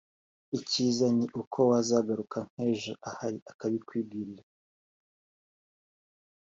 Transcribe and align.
icyiza 0.57 1.05
ni 1.17 1.25
uko 1.41 1.59
wazagaruka 1.71 2.37
nk’ejo 2.51 2.93
ahari 3.09 3.37
akabikwibwirira” 3.51 4.43